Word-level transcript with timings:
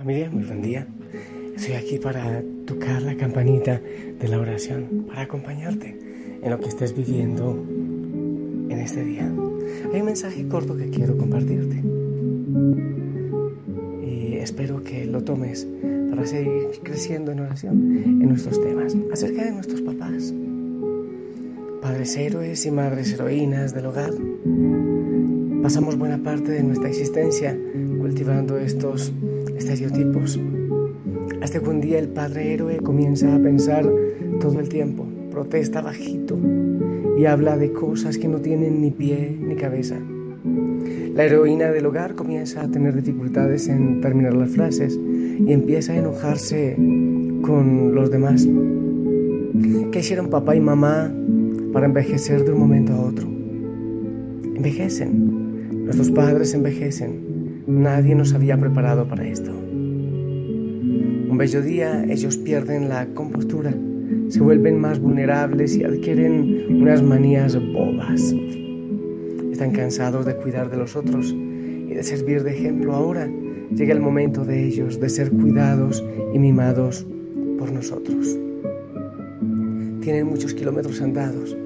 Familia, 0.00 0.30
muy 0.30 0.44
buen 0.44 0.62
día. 0.62 0.86
Estoy 1.54 1.74
aquí 1.74 1.98
para 1.98 2.42
tocar 2.64 3.02
la 3.02 3.14
campanita 3.18 3.78
de 4.18 4.28
la 4.28 4.40
oración, 4.40 5.04
para 5.06 5.20
acompañarte 5.20 5.94
en 6.42 6.50
lo 6.50 6.58
que 6.58 6.68
estés 6.68 6.96
viviendo 6.96 7.62
en 8.70 8.78
este 8.78 9.04
día. 9.04 9.30
Hay 9.92 10.00
un 10.00 10.06
mensaje 10.06 10.48
corto 10.48 10.74
que 10.74 10.88
quiero 10.88 11.18
compartirte 11.18 11.82
y 14.02 14.36
espero 14.36 14.82
que 14.82 15.04
lo 15.04 15.22
tomes 15.22 15.68
para 16.08 16.24
seguir 16.24 16.80
creciendo 16.82 17.32
en 17.32 17.40
oración 17.40 17.98
en 18.22 18.26
nuestros 18.26 18.58
temas 18.62 18.96
acerca 19.12 19.44
de 19.44 19.52
nuestros 19.52 19.82
papás, 19.82 20.32
padres 21.82 22.16
héroes 22.16 22.64
y 22.64 22.70
madres 22.70 23.12
heroínas 23.12 23.74
del 23.74 23.84
hogar. 23.84 24.14
Pasamos 25.62 25.98
buena 25.98 26.16
parte 26.22 26.52
de 26.52 26.62
nuestra 26.62 26.88
existencia 26.88 27.54
cultivando 28.00 28.56
estos 28.56 29.12
estereotipos. 29.60 30.40
Hasta 31.42 31.60
que 31.60 31.68
un 31.68 31.80
día 31.80 31.98
el 31.98 32.08
padre 32.08 32.54
héroe 32.54 32.78
comienza 32.78 33.34
a 33.34 33.38
pensar 33.38 33.86
todo 34.40 34.58
el 34.58 34.68
tiempo, 34.68 35.06
protesta 35.30 35.82
bajito 35.82 36.38
y 37.18 37.26
habla 37.26 37.56
de 37.56 37.72
cosas 37.72 38.16
que 38.18 38.28
no 38.28 38.40
tienen 38.40 38.80
ni 38.80 38.90
pie 38.90 39.36
ni 39.38 39.54
cabeza. 39.56 39.96
La 41.14 41.24
heroína 41.24 41.70
del 41.70 41.86
hogar 41.86 42.14
comienza 42.14 42.62
a 42.62 42.70
tener 42.70 42.94
dificultades 42.94 43.68
en 43.68 44.00
terminar 44.00 44.34
las 44.34 44.50
frases 44.50 44.98
y 44.98 45.52
empieza 45.52 45.92
a 45.92 45.98
enojarse 45.98 46.76
con 47.42 47.94
los 47.94 48.10
demás. 48.10 48.48
¿Qué 49.92 49.98
hicieron 49.98 50.30
papá 50.30 50.56
y 50.56 50.60
mamá 50.60 51.12
para 51.72 51.86
envejecer 51.86 52.44
de 52.44 52.52
un 52.52 52.60
momento 52.60 52.94
a 52.94 53.00
otro? 53.00 53.28
Envejecen. 54.56 55.84
Nuestros 55.84 56.10
padres 56.10 56.54
envejecen. 56.54 57.29
Nadie 57.66 58.14
nos 58.14 58.32
había 58.32 58.56
preparado 58.56 59.06
para 59.06 59.26
esto. 59.26 59.50
Un 59.52 61.36
bello 61.36 61.62
día 61.62 62.04
ellos 62.08 62.36
pierden 62.36 62.88
la 62.88 63.06
compostura, 63.14 63.74
se 64.28 64.40
vuelven 64.40 64.80
más 64.80 64.98
vulnerables 64.98 65.76
y 65.76 65.84
adquieren 65.84 66.80
unas 66.80 67.02
manías 67.02 67.56
bobas. 67.72 68.34
Están 69.52 69.72
cansados 69.72 70.26
de 70.26 70.36
cuidar 70.36 70.70
de 70.70 70.78
los 70.78 70.96
otros 70.96 71.32
y 71.32 71.92
de 71.94 72.02
servir 72.02 72.42
de 72.42 72.52
ejemplo. 72.52 72.94
Ahora 72.94 73.28
llega 73.70 73.92
el 73.92 74.00
momento 74.00 74.44
de 74.44 74.64
ellos 74.64 74.98
de 74.98 75.08
ser 75.08 75.30
cuidados 75.30 76.04
y 76.32 76.38
mimados 76.38 77.06
por 77.58 77.70
nosotros. 77.72 78.38
Tienen 80.00 80.26
muchos 80.26 80.54
kilómetros 80.54 81.02
andados 81.02 81.56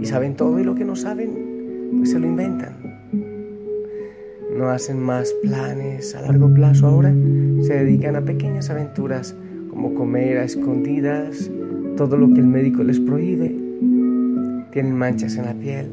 y 0.00 0.04
saben 0.04 0.36
todo 0.36 0.60
y 0.60 0.64
lo 0.64 0.74
que 0.74 0.84
no 0.84 0.96
saben, 0.96 1.94
pues 1.96 2.10
se 2.10 2.18
lo 2.18 2.26
inventan 2.26 2.79
no 4.60 4.68
hacen 4.68 5.00
más 5.00 5.32
planes 5.42 6.14
a 6.14 6.20
largo 6.20 6.52
plazo 6.52 6.86
ahora, 6.86 7.14
se 7.62 7.72
dedican 7.72 8.14
a 8.14 8.20
pequeñas 8.20 8.68
aventuras 8.68 9.34
como 9.70 9.94
comer 9.94 10.36
a 10.36 10.44
escondidas, 10.44 11.50
todo 11.96 12.18
lo 12.18 12.32
que 12.34 12.40
el 12.40 12.46
médico 12.46 12.82
les 12.82 13.00
prohíbe. 13.00 13.56
Tienen 14.70 14.94
manchas 14.94 15.36
en 15.36 15.46
la 15.46 15.54
piel, 15.54 15.86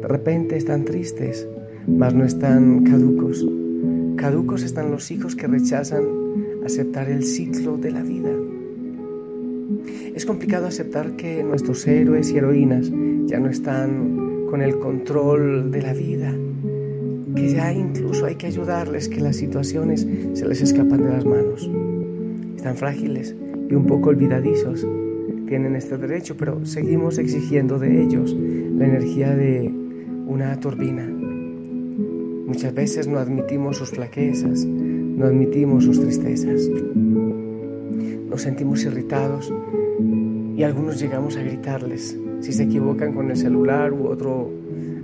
de 0.00 0.06
repente 0.06 0.56
están 0.56 0.84
tristes, 0.84 1.48
mas 1.88 2.14
no 2.14 2.24
están 2.24 2.84
caducos. 2.84 3.44
Caducos 4.14 4.62
están 4.62 4.92
los 4.92 5.10
hijos 5.10 5.34
que 5.34 5.48
rechazan 5.48 6.04
aceptar 6.64 7.08
el 7.08 7.24
ciclo 7.24 7.76
de 7.76 7.90
la 7.90 8.04
vida. 8.04 8.30
Es 10.14 10.24
complicado 10.24 10.68
aceptar 10.68 11.16
que 11.16 11.42
nuestros 11.42 11.84
héroes 11.88 12.30
y 12.30 12.38
heroínas 12.38 12.88
ya 13.26 13.40
no 13.40 13.50
están 13.50 14.46
con 14.48 14.62
el 14.62 14.78
control 14.78 15.72
de 15.72 15.82
la 15.82 15.92
vida, 15.92 16.32
que 17.36 17.50
ya 17.50 17.72
incluso 17.72 18.26
hay 18.26 18.34
que 18.34 18.46
ayudarles, 18.46 19.08
que 19.08 19.20
las 19.20 19.36
situaciones 19.36 20.06
se 20.32 20.48
les 20.48 20.60
escapan 20.62 21.02
de 21.04 21.10
las 21.10 21.24
manos. 21.24 21.70
Están 22.56 22.76
frágiles 22.76 23.36
y 23.70 23.74
un 23.74 23.86
poco 23.86 24.08
olvidadizos. 24.08 24.84
Tienen 25.46 25.76
este 25.76 25.96
derecho, 25.96 26.36
pero 26.36 26.64
seguimos 26.66 27.18
exigiendo 27.18 27.78
de 27.78 28.02
ellos 28.02 28.34
la 28.34 28.86
energía 28.86 29.36
de 29.36 29.72
una 30.26 30.58
turbina. 30.58 31.06
Muchas 32.46 32.74
veces 32.74 33.06
no 33.06 33.18
admitimos 33.18 33.76
sus 33.76 33.90
flaquezas, 33.90 34.64
no 34.64 35.26
admitimos 35.26 35.84
sus 35.84 36.00
tristezas. 36.00 36.68
Nos 38.28 38.42
sentimos 38.42 38.82
irritados 38.84 39.52
y 40.56 40.62
algunos 40.62 40.98
llegamos 40.98 41.36
a 41.36 41.42
gritarles 41.42 42.18
si 42.40 42.52
se 42.52 42.64
equivocan 42.64 43.12
con 43.12 43.30
el 43.30 43.36
celular 43.36 43.92
u 43.92 44.08
otro 44.08 44.50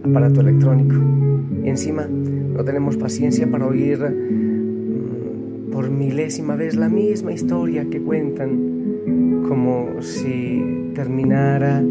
aparato 0.04 0.40
electrónico. 0.40 1.31
Y 1.64 1.68
encima 1.68 2.06
no 2.06 2.64
tenemos 2.64 2.96
paciencia 2.96 3.50
para 3.50 3.66
oír 3.66 3.98
mm, 3.98 5.70
por 5.70 5.90
milésima 5.90 6.56
vez 6.56 6.76
la 6.76 6.88
misma 6.88 7.32
historia 7.32 7.86
que 7.90 8.00
cuentan 8.00 9.42
como 9.48 10.00
si 10.02 10.92
terminara 10.94 11.82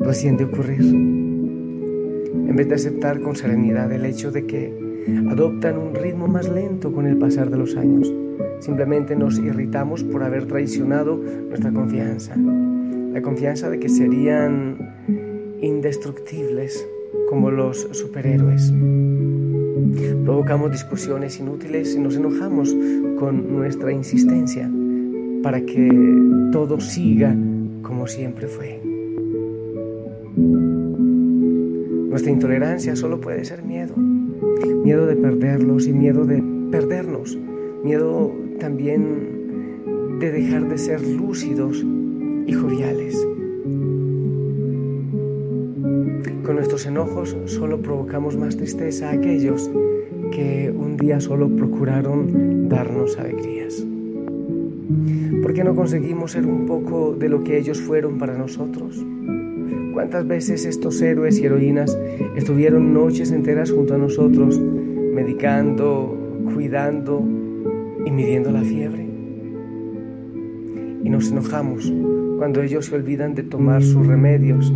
recién 0.00 0.36
de 0.36 0.44
ocurrir. 0.44 0.80
En 0.82 2.56
vez 2.56 2.68
de 2.68 2.74
aceptar 2.74 3.20
con 3.20 3.36
serenidad 3.36 3.92
el 3.92 4.04
hecho 4.04 4.30
de 4.30 4.46
que 4.46 4.72
adoptan 5.28 5.78
un 5.78 5.94
ritmo 5.94 6.26
más 6.26 6.48
lento 6.48 6.92
con 6.92 7.06
el 7.06 7.16
pasar 7.16 7.50
de 7.50 7.58
los 7.58 7.76
años, 7.76 8.12
simplemente 8.60 9.16
nos 9.16 9.38
irritamos 9.38 10.04
por 10.04 10.22
haber 10.22 10.46
traicionado 10.46 11.16
nuestra 11.16 11.72
confianza, 11.72 12.36
la 12.36 13.22
confianza 13.22 13.70
de 13.70 13.78
que 13.78 13.88
serían 13.88 14.78
indestructibles 15.60 16.86
como 17.28 17.50
los 17.50 17.88
superhéroes. 17.92 18.72
Provocamos 20.24 20.70
discusiones 20.70 21.38
inútiles 21.38 21.94
y 21.94 21.98
nos 21.98 22.16
enojamos 22.16 22.74
con 23.18 23.56
nuestra 23.56 23.92
insistencia 23.92 24.70
para 25.42 25.60
que 25.64 25.88
todo 26.52 26.80
siga 26.80 27.34
como 27.82 28.06
siempre 28.06 28.46
fue. 28.46 28.80
Nuestra 32.08 32.32
intolerancia 32.32 32.96
solo 32.96 33.20
puede 33.20 33.44
ser 33.44 33.62
miedo, 33.62 33.94
miedo 33.96 35.06
de 35.06 35.16
perderlos 35.16 35.86
y 35.86 35.92
miedo 35.92 36.24
de 36.24 36.42
perdernos, 36.70 37.38
miedo 37.84 38.32
también 38.58 40.18
de 40.20 40.30
dejar 40.30 40.68
de 40.68 40.78
ser 40.78 41.00
lúcidos 41.06 41.84
y 42.46 42.52
joviales. 42.52 43.16
Nuestros 46.60 46.84
enojos 46.84 47.34
solo 47.46 47.80
provocamos 47.80 48.36
más 48.36 48.54
tristeza 48.54 49.08
a 49.08 49.12
aquellos 49.12 49.70
que 50.30 50.70
un 50.70 50.98
día 50.98 51.18
solo 51.18 51.48
procuraron 51.48 52.68
darnos 52.68 53.16
alegrías. 53.16 53.82
¿Por 55.40 55.54
qué 55.54 55.64
no 55.64 55.74
conseguimos 55.74 56.32
ser 56.32 56.44
un 56.44 56.66
poco 56.66 57.14
de 57.14 57.30
lo 57.30 57.42
que 57.42 57.56
ellos 57.56 57.80
fueron 57.80 58.18
para 58.18 58.36
nosotros? 58.36 59.02
¿Cuántas 59.94 60.26
veces 60.28 60.66
estos 60.66 61.00
héroes 61.00 61.38
y 61.38 61.46
heroínas 61.46 61.98
estuvieron 62.36 62.92
noches 62.92 63.32
enteras 63.32 63.70
junto 63.70 63.94
a 63.94 63.98
nosotros, 63.98 64.60
medicando, 64.60 66.14
cuidando 66.52 67.24
y 68.04 68.10
midiendo 68.10 68.50
la 68.50 68.60
fiebre? 68.60 69.08
Y 71.02 71.08
nos 71.08 71.30
enojamos 71.30 71.90
cuando 72.40 72.62
ellos 72.62 72.86
se 72.86 72.94
olvidan 72.94 73.34
de 73.34 73.42
tomar 73.42 73.82
sus 73.82 74.06
remedios 74.06 74.72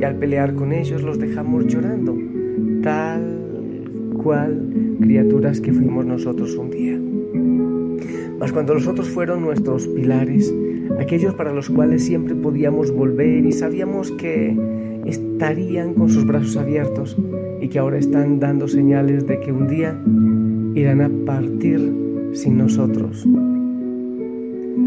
y 0.00 0.02
al 0.02 0.16
pelear 0.16 0.52
con 0.52 0.72
ellos 0.72 1.00
los 1.04 1.16
dejamos 1.16 1.64
llorando, 1.68 2.18
tal 2.82 4.18
cual 4.20 4.96
criaturas 5.00 5.60
que 5.60 5.72
fuimos 5.72 6.04
nosotros 6.04 6.56
un 6.56 6.70
día. 6.70 6.98
Mas 8.40 8.50
cuando 8.50 8.74
los 8.74 8.88
otros 8.88 9.08
fueron 9.10 9.42
nuestros 9.42 9.86
pilares, 9.86 10.52
aquellos 10.98 11.34
para 11.34 11.52
los 11.52 11.70
cuales 11.70 12.04
siempre 12.04 12.34
podíamos 12.34 12.90
volver 12.90 13.46
y 13.46 13.52
sabíamos 13.52 14.10
que 14.10 14.58
estarían 15.04 15.94
con 15.94 16.10
sus 16.10 16.26
brazos 16.26 16.56
abiertos 16.56 17.16
y 17.60 17.68
que 17.68 17.78
ahora 17.78 17.98
están 17.98 18.40
dando 18.40 18.66
señales 18.66 19.24
de 19.24 19.38
que 19.38 19.52
un 19.52 19.68
día 19.68 19.96
irán 20.74 21.00
a 21.00 21.10
partir 21.24 21.78
sin 22.32 22.58
nosotros. 22.58 23.24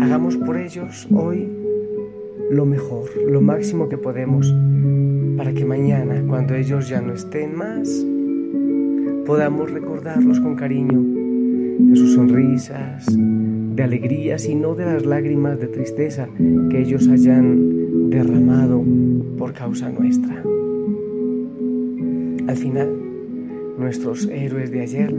Hagamos 0.01 0.35
por 0.35 0.57
ellos 0.57 1.07
hoy 1.15 1.66
lo 2.49 2.65
mejor, 2.65 3.09
lo 3.29 3.41
máximo 3.41 3.89
que 3.89 3.97
podemos, 3.97 4.53
para 5.35 5.53
que 5.53 5.65
mañana, 5.65 6.23
cuando 6.27 6.55
ellos 6.55 6.88
ya 6.88 7.01
no 7.01 7.13
estén 7.13 7.55
más, 7.55 7.89
podamos 9.25 9.69
recordarlos 9.71 10.39
con 10.39 10.55
cariño 10.55 10.99
de 11.79 11.95
sus 11.95 12.13
sonrisas, 12.13 13.05
de 13.07 13.83
alegrías 13.83 14.47
y 14.47 14.55
no 14.55 14.75
de 14.75 14.85
las 14.85 15.05
lágrimas 15.05 15.59
de 15.59 15.67
tristeza 15.67 16.27
que 16.69 16.81
ellos 16.81 17.07
hayan 17.07 18.09
derramado 18.09 18.83
por 19.38 19.53
causa 19.53 19.89
nuestra. 19.89 20.43
Al 22.47 22.55
final, 22.55 22.89
nuestros 23.77 24.25
héroes 24.27 24.71
de 24.71 24.81
ayer 24.81 25.13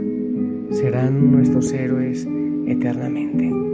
serán 0.71 1.31
nuestros 1.31 1.71
héroes 1.71 2.27
eternamente. 2.65 3.68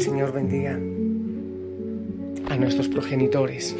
El 0.00 0.06
Señor 0.06 0.32
bendiga 0.32 0.76
a 2.48 2.56
nuestros 2.56 2.88
progenitores 2.88 3.76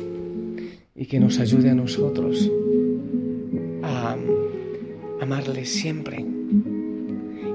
y 0.95 1.07
que 1.07 1.19
nos 1.19 1.39
ayude 1.39 1.71
a 1.71 1.75
nosotros 1.75 2.51
a 3.83 4.19
amarles 5.23 5.73
siempre 5.73 6.23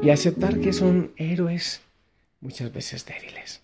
y 0.01 0.09
aceptar 0.09 0.59
que 0.59 0.73
son 0.73 1.11
héroes 1.15 1.81
muchas 2.41 2.73
veces 2.73 3.05
débiles. 3.05 3.61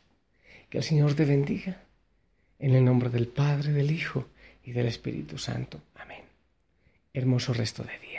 Que 0.69 0.77
el 0.77 0.83
Señor 0.83 1.15
te 1.15 1.25
bendiga. 1.25 1.81
En 2.59 2.75
el 2.75 2.85
nombre 2.85 3.09
del 3.09 3.25
Padre, 3.25 3.71
del 3.71 3.89
Hijo 3.89 4.27
y 4.63 4.71
del 4.71 4.85
Espíritu 4.85 5.39
Santo. 5.39 5.81
Amén. 5.95 6.21
Hermoso 7.11 7.53
resto 7.53 7.81
de 7.81 7.97
día. 8.07 8.10